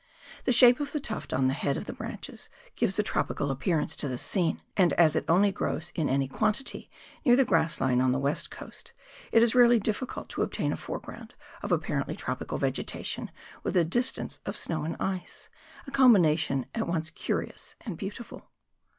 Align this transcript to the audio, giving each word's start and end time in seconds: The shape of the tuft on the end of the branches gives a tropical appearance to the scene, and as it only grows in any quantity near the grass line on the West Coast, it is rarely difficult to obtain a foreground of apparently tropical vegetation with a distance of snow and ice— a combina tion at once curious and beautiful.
The 0.45 0.51
shape 0.51 0.79
of 0.79 0.93
the 0.93 0.99
tuft 0.99 1.31
on 1.31 1.45
the 1.45 1.59
end 1.63 1.77
of 1.77 1.85
the 1.85 1.93
branches 1.93 2.49
gives 2.75 2.97
a 2.97 3.03
tropical 3.03 3.51
appearance 3.51 3.95
to 3.97 4.07
the 4.07 4.17
scene, 4.17 4.59
and 4.75 4.93
as 4.93 5.15
it 5.15 5.25
only 5.29 5.51
grows 5.51 5.91
in 5.93 6.09
any 6.09 6.27
quantity 6.27 6.89
near 7.23 7.35
the 7.35 7.45
grass 7.45 7.79
line 7.79 8.01
on 8.01 8.11
the 8.11 8.17
West 8.17 8.49
Coast, 8.49 8.93
it 9.31 9.43
is 9.43 9.53
rarely 9.53 9.79
difficult 9.79 10.27
to 10.29 10.41
obtain 10.41 10.73
a 10.73 10.75
foreground 10.75 11.35
of 11.61 11.71
apparently 11.71 12.15
tropical 12.15 12.57
vegetation 12.57 13.29
with 13.61 13.77
a 13.77 13.85
distance 13.85 14.39
of 14.43 14.57
snow 14.57 14.85
and 14.85 14.97
ice— 14.99 15.49
a 15.87 15.91
combina 15.91 16.35
tion 16.35 16.65
at 16.73 16.87
once 16.87 17.11
curious 17.11 17.75
and 17.81 17.95
beautiful. 17.95 18.49